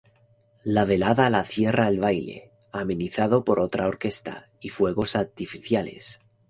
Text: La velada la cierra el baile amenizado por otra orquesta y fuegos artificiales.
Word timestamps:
La 0.77 0.85
velada 0.91 1.27
la 1.35 1.41
cierra 1.49 1.87
el 1.87 1.99
baile 1.99 2.51
amenizado 2.71 3.43
por 3.45 3.59
otra 3.59 3.85
orquesta 3.87 4.49
y 4.59 4.69
fuegos 4.69 5.15
artificiales. 5.15 6.19